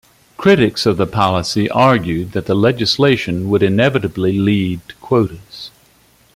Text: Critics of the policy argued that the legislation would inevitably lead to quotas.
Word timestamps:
Critics 0.35 0.87
of 0.87 0.97
the 0.97 1.05
policy 1.05 1.69
argued 1.69 2.31
that 2.31 2.47
the 2.47 2.55
legislation 2.55 3.51
would 3.51 3.61
inevitably 3.61 4.39
lead 4.39 4.79
to 4.89 4.95
quotas. 4.95 5.69